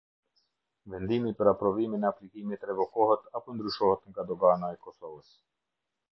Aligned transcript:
Vendimi 0.93 1.33
për 1.41 1.49
aprovimin 1.51 2.07
e 2.07 2.09
aplikimit 2.09 2.65
revokohet 2.69 3.27
apo 3.39 3.55
ndryshohet 3.57 4.09
nga 4.13 4.25
Dogana 4.31 4.71
e 4.77 4.81
Kosovës. 4.87 5.29